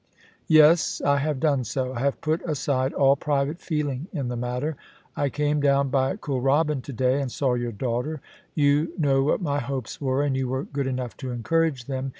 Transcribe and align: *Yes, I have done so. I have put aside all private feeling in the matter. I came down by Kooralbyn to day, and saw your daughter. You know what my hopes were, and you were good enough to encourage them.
*Yes, 0.47 0.99
I 1.05 1.17
have 1.19 1.39
done 1.39 1.63
so. 1.63 1.93
I 1.93 1.99
have 1.99 2.21
put 2.21 2.41
aside 2.41 2.91
all 2.91 3.15
private 3.15 3.59
feeling 3.61 4.07
in 4.11 4.29
the 4.29 4.35
matter. 4.35 4.75
I 5.15 5.29
came 5.29 5.61
down 5.61 5.89
by 5.89 6.15
Kooralbyn 6.15 6.81
to 6.81 6.91
day, 6.93 7.21
and 7.21 7.31
saw 7.31 7.53
your 7.53 7.71
daughter. 7.71 8.19
You 8.55 8.93
know 8.97 9.21
what 9.21 9.43
my 9.43 9.59
hopes 9.59 10.01
were, 10.01 10.23
and 10.23 10.35
you 10.35 10.49
were 10.49 10.63
good 10.63 10.87
enough 10.87 11.15
to 11.17 11.29
encourage 11.29 11.85
them. 11.85 12.09